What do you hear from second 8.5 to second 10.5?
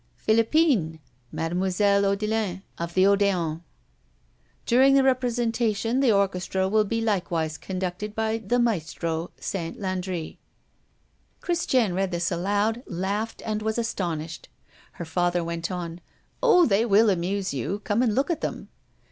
Maestro, Saint Landri.